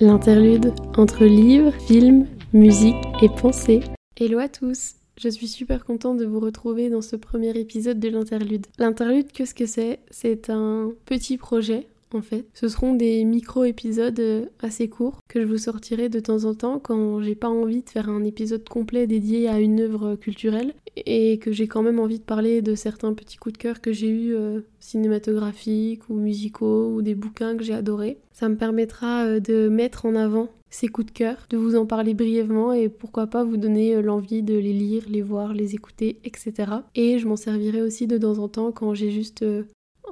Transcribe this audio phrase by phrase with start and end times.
[0.00, 3.78] L'interlude entre livres, films, musique et pensée.
[4.18, 8.08] Hello à tous je suis super contente de vous retrouver dans ce premier épisode de
[8.08, 8.66] l'interlude.
[8.78, 10.00] L'interlude, qu'est-ce que c'est?
[10.10, 12.46] C'est un petit projet en fait.
[12.54, 16.78] Ce seront des micro-épisodes euh, assez courts que je vous sortirai de temps en temps
[16.78, 21.38] quand j'ai pas envie de faire un épisode complet dédié à une œuvre culturelle et
[21.38, 24.08] que j'ai quand même envie de parler de certains petits coups de cœur que j'ai
[24.08, 28.18] eus euh, cinématographiques ou musicaux ou des bouquins que j'ai adorés.
[28.32, 31.86] Ça me permettra euh, de mettre en avant ces coups de cœur, de vous en
[31.86, 36.18] parler brièvement et pourquoi pas vous donner l'envie de les lire, les voir, les écouter,
[36.24, 36.52] etc.
[36.96, 39.44] Et je m'en servirai aussi de temps en temps quand j'ai juste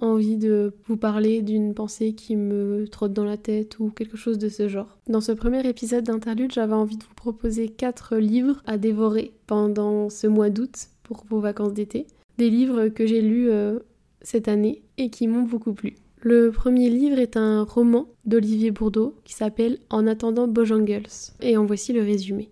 [0.01, 4.38] envie de vous parler d'une pensée qui me trotte dans la tête ou quelque chose
[4.38, 4.98] de ce genre.
[5.09, 10.09] Dans ce premier épisode d'interlude, j'avais envie de vous proposer quatre livres à dévorer pendant
[10.10, 12.06] ce mois d'août pour vos vacances d'été.
[12.38, 13.78] Des livres que j'ai lus euh,
[14.23, 15.95] cette année et qui m'ont beaucoup plu.
[16.20, 21.09] Le premier livre est un roman d'Olivier Bourdeau qui s'appelle En attendant Bojangles
[21.41, 22.48] et en voici le résumé.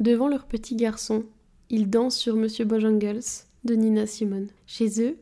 [0.00, 1.22] Devant leur petit garçon,
[1.70, 3.20] ils dansent sur Monsieur Bojangles
[3.64, 4.48] de Nina Simone.
[4.66, 5.16] Chez eux,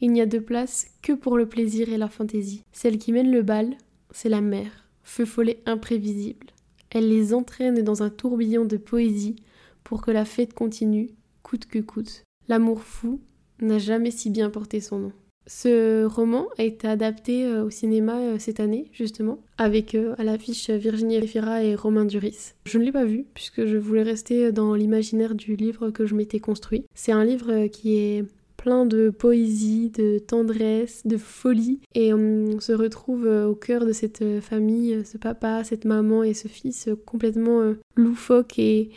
[0.00, 2.62] il n'y a de place que pour le plaisir et la fantaisie.
[2.72, 3.76] Celle qui mène le bal,
[4.10, 6.46] c'est la mère, feu follet imprévisible.
[6.90, 9.36] Elle les entraîne dans un tourbillon de poésie
[9.84, 11.10] pour que la fête continue,
[11.42, 12.24] coûte que coûte.
[12.48, 13.20] L'amour fou
[13.60, 15.12] n'a jamais si bien porté son nom.
[15.48, 20.24] Ce roman a été adapté euh, au cinéma euh, cette année, justement, avec euh, à
[20.24, 22.54] l'affiche Virginie Efira et Romain Duris.
[22.64, 26.16] Je ne l'ai pas vu, puisque je voulais rester dans l'imaginaire du livre que je
[26.16, 26.84] m'étais construit.
[26.94, 28.24] C'est un livre qui est
[28.66, 31.78] plein de poésie, de tendresse, de folie.
[31.94, 35.84] Et on se retrouve euh, au cœur de cette euh, famille, euh, ce papa, cette
[35.84, 38.90] maman et ce fils complètement loufoque et,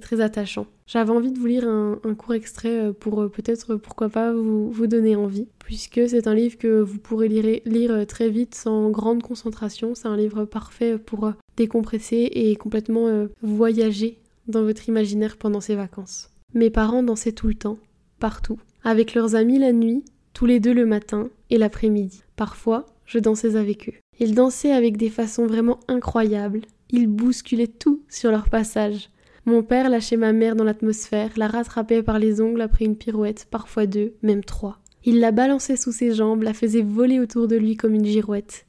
[0.00, 0.68] très attachant.
[0.86, 5.48] J'avais envie de vous lire un, court extrait pour peut-être, pourquoi pas, vous, donner envie,
[5.58, 7.28] puisque c'est un livre que vous pourrez
[7.64, 9.96] lire très vite sans grande concentration.
[9.96, 16.30] C'est un livre parfait pour décompresser et complètement voyager dans votre imaginaire pendant ces vacances.
[16.54, 17.78] Mes parents dansaient tout le temps,
[18.18, 22.22] partout avec leurs amis la nuit, tous les deux le matin et l'après-midi.
[22.36, 23.94] Parfois, je dansais avec eux.
[24.20, 26.62] Ils dansaient avec des façons vraiment incroyables.
[26.90, 29.10] Ils bousculaient tout sur leur passage.
[29.44, 33.48] Mon père lâchait ma mère dans l'atmosphère, la rattrapait par les ongles après une pirouette,
[33.50, 34.78] parfois deux, même trois.
[35.04, 38.66] Il la balançait sous ses jambes, la faisait voler autour de lui comme une girouette.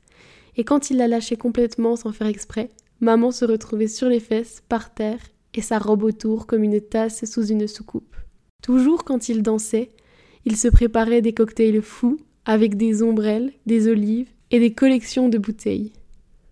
[0.55, 2.69] Et quand il la lâchait complètement sans faire exprès,
[3.01, 5.19] maman se retrouvait sur les fesses, par terre,
[5.53, 8.15] et sa robe autour comme une tasse sous une soucoupe.
[8.61, 9.91] Toujours quand il dansait,
[10.45, 15.37] il se préparait des cocktails fous avec des ombrelles, des olives et des collections de
[15.37, 15.93] bouteilles.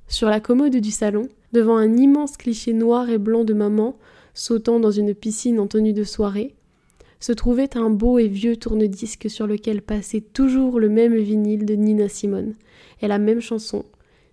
[0.08, 3.98] Sur la commode du salon, devant un immense cliché noir et blanc de maman
[4.34, 6.56] sautant dans une piscine en tenue de soirée,
[7.20, 11.74] se trouvait un beau et vieux tourne-disque sur lequel passait toujours le même vinyle de
[11.74, 12.54] Nina Simone
[13.02, 13.86] et la même chanson,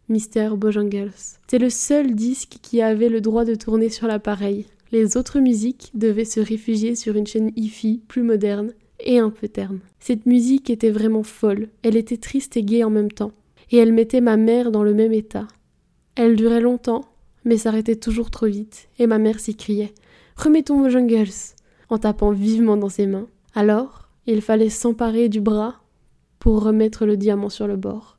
[0.09, 0.57] Mr.
[0.57, 1.13] Bojangles.
[1.49, 4.67] C'est le seul disque qui avait le droit de tourner sur l'appareil.
[4.93, 9.49] Les autres musiques devaient se réfugier sur une chaîne hi-fi plus moderne et un peu
[9.49, 9.81] terne.
[10.01, 13.33] Cette musique était vraiment folle, elle était triste et gaie en même temps,
[13.71, 15.49] et elle mettait ma mère dans le même état.
[16.15, 17.07] Elle durait longtemps,
[17.47, 19.95] mais s'arrêtait toujours trop vite, et ma mère s'écriait
[20.37, 21.25] Remettons vos jungles
[21.89, 23.29] en tapant vivement dans ses mains.
[23.55, 25.81] Alors, il fallait s'emparer du bras
[26.39, 28.19] pour remettre le diamant sur le bord.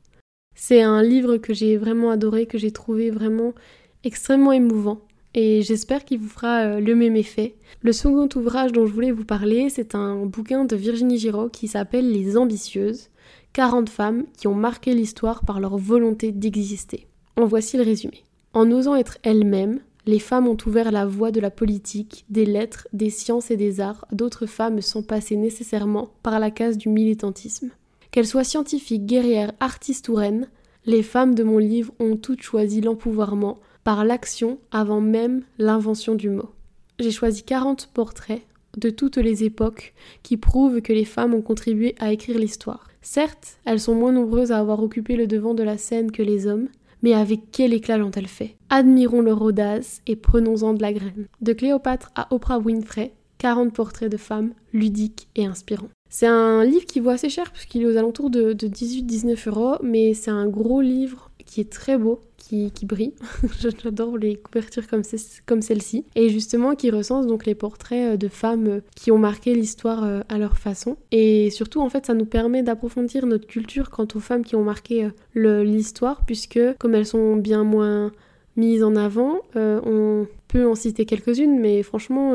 [0.56, 3.54] C'est un livre que j'ai vraiment adoré, que j'ai trouvé vraiment
[4.02, 5.00] extrêmement émouvant
[5.34, 7.56] et j'espère qu'il vous fera euh, le même effet.
[7.82, 11.68] Le second ouvrage dont je voulais vous parler, c'est un bouquin de Virginie Giraud qui
[11.68, 13.10] s'appelle Les Ambitieuses,
[13.52, 17.06] 40 femmes qui ont marqué l'histoire par leur volonté d'exister.
[17.36, 18.22] En voici le résumé.
[18.52, 22.86] En osant être elles-mêmes, les femmes ont ouvert la voie de la politique, des lettres,
[22.92, 24.06] des sciences et des arts.
[24.12, 27.70] D'autres femmes sont passées nécessairement par la case du militantisme.
[28.10, 30.48] Qu'elles soient scientifiques, guerrières, artistes ou reines,
[30.86, 36.30] les femmes de mon livre ont toutes choisi l'empouvoirment, par l'action avant même l'invention du
[36.30, 36.50] mot.
[36.98, 38.42] J'ai choisi 40 portraits
[38.78, 42.88] de toutes les époques qui prouvent que les femmes ont contribué à écrire l'histoire.
[43.02, 46.46] Certes, elles sont moins nombreuses à avoir occupé le devant de la scène que les
[46.46, 46.68] hommes,
[47.02, 48.56] mais avec quel éclat l'ont-elles fait?
[48.70, 51.26] Admirons leur audace et prenons-en de la graine.
[51.42, 55.90] De Cléopâtre à Oprah Winfrey, 40 portraits de femmes ludiques et inspirants.
[56.08, 59.76] C'est un livre qui vaut assez cher puisqu'il est aux alentours de, de 18-19 euros,
[59.82, 63.14] mais c'est un gros livre qui est très beau, qui, qui brille.
[63.60, 66.04] J'adore les couvertures comme, celle-ci.
[66.14, 70.04] Et justement, qui recense donc les portraits euh, de femmes euh, qui ont marqué l'histoire
[70.04, 70.96] euh, à leur façon.
[71.10, 74.64] Et surtout, en fait, ça nous permet d'approfondir notre culture quant aux femmes qui ont
[74.64, 78.12] marqué l'histoire, puisque comme elles sont bien moins
[78.56, 82.34] mises en avant, on peut en citer quelques-unes, mais franchement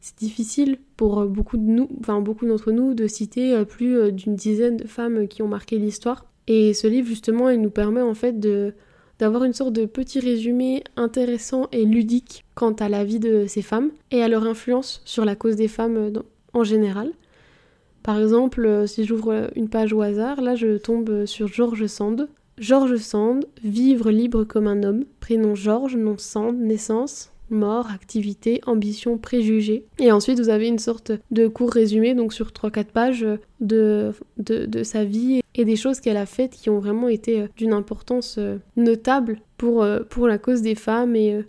[0.00, 4.86] c'est difficile pour beaucoup nous, enfin beaucoup d'entre nous, de citer plus d'une dizaine de
[4.86, 6.26] femmes qui ont marqué l'histoire.
[6.46, 8.74] Et ce livre, justement, il nous permet en fait de,
[9.18, 13.62] d'avoir une sorte de petit résumé intéressant et ludique quant à la vie de ces
[13.62, 16.12] femmes et à leur influence sur la cause des femmes
[16.52, 17.12] en général.
[18.02, 22.28] Par exemple, si j'ouvre une page au hasard, là je tombe sur George Sand.
[22.58, 29.18] George Sand, vivre libre comme un homme, prénom George, nom Sand, naissance, mort, activité, ambition,
[29.18, 29.84] préjugés.
[29.98, 33.26] Et ensuite, vous avez une sorte de court résumé, donc sur 3-4 pages,
[33.60, 37.48] de, de, sa vie et des choses qu'elle a faites qui ont vraiment été euh,
[37.56, 41.44] d'une importance euh, notable pour, euh, pour la cause des femmes et,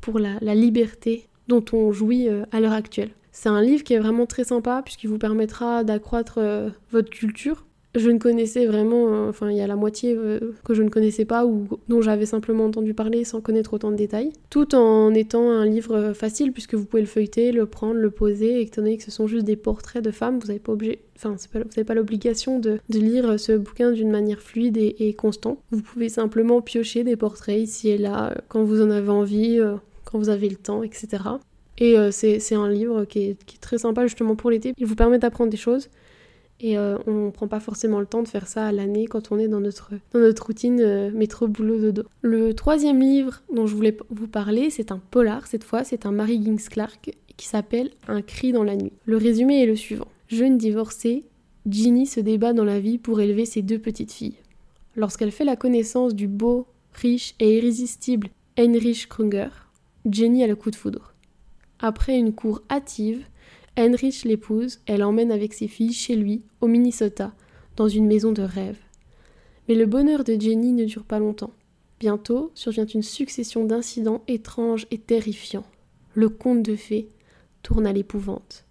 [0.00, 3.10] pour la, la, liberté dont on jouit à l'heure actuelle.
[3.30, 6.40] C'est un livre qui est vraiment très sympa puisqu'il vous permettra d'accroître
[6.90, 7.64] votre culture
[7.94, 10.88] je ne connaissais vraiment, euh, enfin il y a la moitié euh, que je ne
[10.88, 15.12] connaissais pas ou dont j'avais simplement entendu parler sans connaître autant de détails, tout en
[15.12, 18.82] étant un livre facile puisque vous pouvez le feuilleter, le prendre, le poser, et étant
[18.82, 21.84] que ce sont juste des portraits de femmes, vous n'avez pas obligé, enfin vous n'avez
[21.84, 25.58] pas l'obligation de, lire ce bouquin d'une manière fluide et, constante.
[25.70, 29.60] Vous pouvez simplement piocher des portraits ici et là euh, quand vous en avez envie,
[30.04, 31.24] quand vous avez le temps, etc.
[31.78, 34.72] Et c'est un livre qui est, qui est très sympa justement pour l'été.
[34.78, 35.88] Il vous permet d'apprendre des choses
[36.62, 39.32] et euh, on ne prend pas forcément le temps de faire ça à l'année quand
[39.32, 42.04] on est dans notre, routine euh, métro, boulot, dodo.
[42.22, 46.12] Le troisième livre dont je voulais vous parler, c'est un polar cette fois, c'est un
[46.12, 48.92] Mary Gings Clark qui s'appelle Un cri dans la nuit.
[49.06, 50.06] Le résumé est le suivant.
[50.28, 51.24] Jeune divorcée,
[51.68, 54.36] Ginny se débat dans la vie pour élever ses deux petites filles.
[54.94, 59.48] Lorsqu'elle fait la connaissance du beau, riche et irrésistible Heinrich Krunger,
[60.08, 61.14] Jenny a le coup de foudre.
[61.80, 63.24] Après une cour hâtive,
[63.76, 67.32] Heinrich l'épouse et l'emmène avec ses filles chez lui, au Minnesota,
[67.76, 68.78] dans une maison de rêve.
[69.68, 71.52] Mais le bonheur de Jenny ne dure pas longtemps.
[71.98, 75.64] Bientôt survient une succession d'incidents étranges et terrifiants.
[76.14, 77.08] Le conte de fées
[77.62, 78.64] tourne à l'épouvante.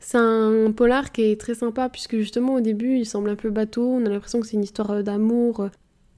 [0.00, 3.50] C'est un polar qui est très sympa puisque justement au début il semble un peu
[3.50, 5.70] bateau, on a l'impression que c'est une histoire d'amour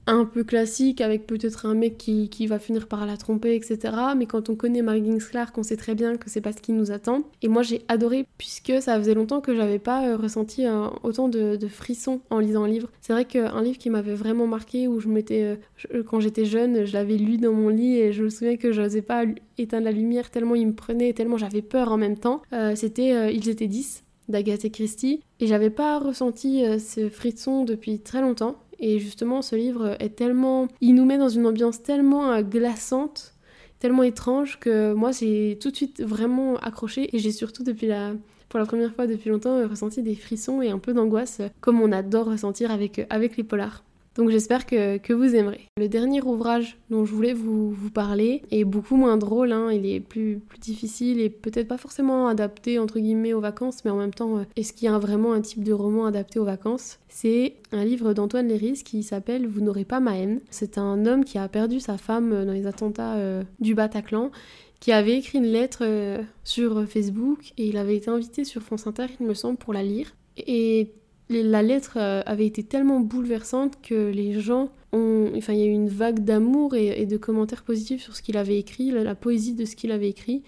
[0.07, 3.93] un peu classique avec peut-être un mec qui, qui, va finir par la tromper, etc.
[4.17, 6.71] Mais quand on connaît Margins Clark, on sait très bien que c'est pas ce qui
[6.71, 7.23] nous attend.
[7.41, 11.27] Et moi j'ai adoré puisque ça faisait longtemps que j'avais pas euh, ressenti euh, autant
[11.27, 12.89] de, frissons en lisant un livre.
[13.01, 15.57] C'est vrai qu'un livre qui m'avait vraiment marqué, où je m'étais,
[15.93, 18.71] euh, quand j'étais jeune, je l'avais lu dans mon lit et je me souviens que
[18.71, 19.25] je n'osais pas
[19.57, 22.41] éteindre la lumière tellement il me prenait, tellement j'avais peur en même temps.
[22.75, 28.55] c'était Ils étaient 10 d'Agatha Christie et j'avais pas ressenti ce frisson depuis très longtemps
[28.79, 30.67] et justement, ce livre est tellement.
[30.81, 33.35] Il nous met dans une ambiance tellement euh, glaçante,
[33.79, 37.15] tellement étrange, que moi, j'ai tout de suite vraiment accroché.
[37.15, 38.13] Et j'ai surtout, depuis la.
[38.49, 41.91] Pour la première fois depuis longtemps, ressenti des frissons et un peu d'angoisse, comme on
[41.91, 43.83] adore ressentir avec, avec les polars.
[44.17, 45.67] Donc j'espère que, vous aimerez.
[45.77, 49.71] Le dernier ouvrage dont je voulais vous, parler est beaucoup moins drôle, hein.
[49.71, 53.97] il est plus, difficile et peut-être pas forcément adapté entre guillemets aux vacances, mais en
[53.97, 56.99] même temps, euh, est-ce qu'il y a vraiment un type de roman adapté aux vacances?
[57.09, 60.41] C'est un livre d'Antoine Léris qui s'appelle Vous n'aurez pas ma haine.
[60.49, 64.31] C'est un homme qui a perdu sa femme dans les attentats euh, du Bataclan
[64.79, 68.87] qui avait écrit une lettre euh, sur Facebook et il avait été invité sur France
[68.87, 70.15] Inter, il me semble, pour la lire.
[70.37, 70.91] Et
[71.29, 75.31] la lettre euh, avait été tellement bouleversante que les gens ont.
[75.35, 78.37] Enfin, il y a eu une vague d'amour et, de commentaires positifs sur ce qu'il
[78.37, 80.43] avait écrit, la, poésie de ce qu'il avait écrit.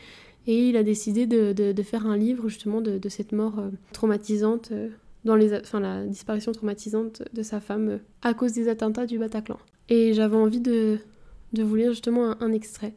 [0.47, 4.89] Et il a décidé de, faire un livre justement de, cette mort euh, traumatisante, euh,
[5.25, 9.59] dans les, enfin, la disparition traumatisante de sa femme à cause des attentats du Bataclan.
[9.89, 10.99] Et j'avais envie de,
[11.53, 12.93] vous lire justement un extrait.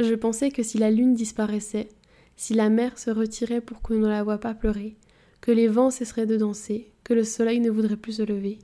[0.00, 1.88] Je pensais que si la lune disparaissait,
[2.36, 4.96] si la mer se retirait pour qu'on ne la voie pas pleurer,
[5.42, 8.60] que les vents cesseraient de danser, que le soleil ne voudrait plus se lever.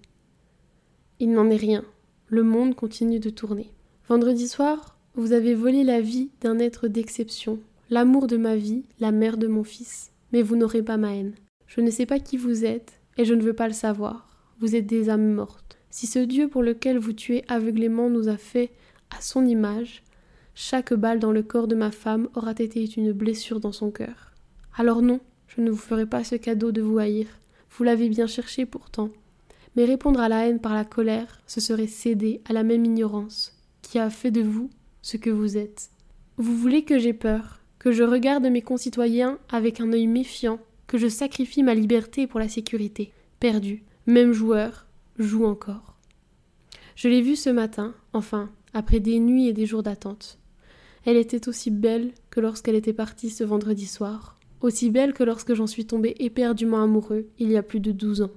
[1.19, 1.85] Il n'en est rien.
[2.29, 3.73] Le monde continue de tourner.
[4.09, 7.59] Vendredi soir, vous avez volé la vie d'un être d'exception,
[7.91, 10.13] l'amour de ma vie, la mère de mon fils.
[10.33, 11.35] Mais vous n'aurez pas ma haine.
[11.67, 14.29] Je ne sais pas qui vous êtes, et je ne veux pas le savoir.
[14.61, 15.79] Vous êtes des âmes mortes.
[15.91, 18.71] Si ce Dieu pour lequel vous tuez aveuglément nous a fait
[19.11, 20.05] à son image,
[20.55, 24.33] chaque balle dans le corps de ma femme aura été une blessure dans son cœur.
[24.77, 27.27] Alors non, je ne vous ferai pas ce cadeau de vous haïr.
[27.71, 29.11] Vous l'avez bien cherché pourtant.
[29.77, 33.55] Mais répondre à la haine par la colère, ce serait céder à la même ignorance
[33.83, 34.71] qui a fait de vous
[35.03, 35.91] ce que vous êtes.
[36.37, 40.99] Vous voulez que j'aie peur, que je regarde mes concitoyens avec un œil méfiant, que
[40.99, 43.13] je sacrifie ma liberté pour la sécurité.
[43.41, 44.87] Perdu, même joueur,
[45.19, 45.97] joue encore.
[46.97, 50.39] Je l'ai vue ce matin, enfin, après des nuits et des jours d'attente.
[51.05, 55.55] Elle était aussi belle que lorsqu'elle était partie ce vendredi soir aussi belle que lorsque
[55.55, 58.31] j'en suis tombé éperdument amoureux il y a plus de douze ans.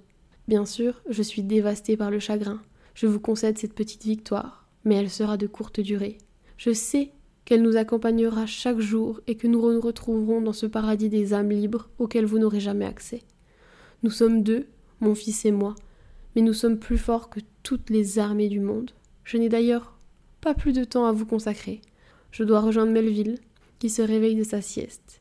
[0.47, 2.61] Bien sûr, je suis dévastée par le chagrin.
[2.93, 6.17] Je vous concède cette petite victoire, mais elle sera de courte durée.
[6.57, 7.11] Je sais
[7.45, 11.49] qu'elle nous accompagnera chaque jour et que nous nous retrouverons dans ce paradis des âmes
[11.49, 13.21] libres auquel vous n'aurez jamais accès.
[14.03, 14.67] Nous sommes deux,
[14.99, 15.75] mon fils et moi,
[16.35, 18.91] mais nous sommes plus forts que toutes les armées du monde.
[19.23, 19.97] Je n'ai d'ailleurs
[20.39, 21.81] pas plus de temps à vous consacrer.
[22.31, 23.39] Je dois rejoindre Melville,
[23.79, 25.20] qui se réveille de sa sieste.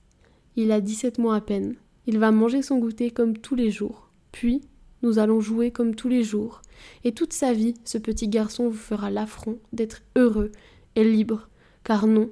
[0.56, 1.76] Il a 17 mois à peine.
[2.06, 4.10] Il va manger son goûter comme tous les jours.
[4.32, 4.62] Puis,
[5.02, 6.62] nous allons jouer comme tous les jours.
[7.04, 10.52] Et toute sa vie, ce petit garçon vous fera l'affront d'être heureux
[10.96, 11.48] et libre.
[11.84, 12.30] Car non,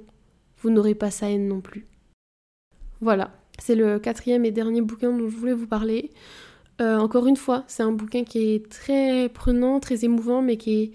[0.61, 1.87] vous n'aurez pas sa haine non plus.
[3.01, 6.11] Voilà, c'est le quatrième et dernier bouquin dont je voulais vous parler.
[6.81, 10.81] Euh, encore une fois, c'est un bouquin qui est très prenant, très émouvant, mais qui
[10.81, 10.91] est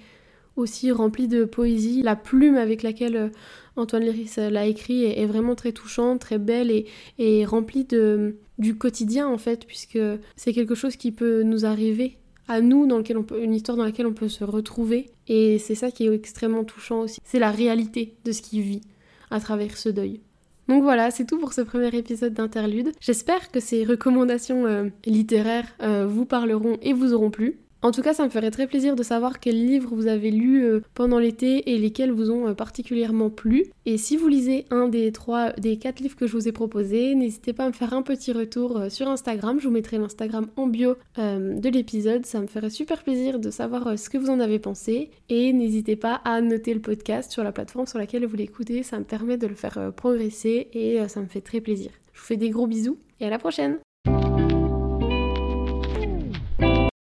[0.57, 2.03] aussi rempli de poésie.
[2.03, 3.29] La plume avec laquelle euh,
[3.77, 6.73] Antoine Léris euh, l'a écrit est, vraiment très touchante, très belle
[7.19, 9.99] et, remplie de, du quotidien en fait, puisque
[10.37, 13.77] c'est quelque chose qui peut nous arriver à nous, dans lequel on peut, une histoire
[13.77, 15.11] dans laquelle on peut se retrouver.
[15.29, 17.21] Et c'est ça qui est extrêmement touchant aussi.
[17.25, 18.83] C'est la réalité de ce qu'il vit
[19.31, 20.21] à travers ce deuil.
[20.69, 22.93] Donc voilà, c'est tout pour ce premier épisode d'Interlude.
[23.01, 25.75] J'espère que ces recommandations euh, littéraires
[26.07, 27.59] vous parleront et vous auront plu.
[27.85, 30.65] En tout cas, ça me ferait très plaisir de savoir quels livres vous avez lus
[30.65, 33.67] euh, pendant l'été et lesquels vous ont euh, particulièrement plu.
[33.85, 37.15] Et si vous lisez un des trois, des quatre livres que je vous ai proposés,
[37.15, 39.61] n'hésitez pas à me faire un petit retour euh, sur Instagram.
[39.61, 42.25] Je vous mettrai l'Instagram en bio de l'épisode.
[42.25, 45.11] Ça me ferait super plaisir de savoir ce que vous en avez pensé.
[45.29, 48.83] Et n'hésitez pas à noter le podcast sur la plateforme sur laquelle vous l'écoutez.
[48.83, 51.91] Ça me permet de le faire progresser et ça me fait très plaisir.
[52.15, 53.77] Je vous fais des gros bisous et à la prochaine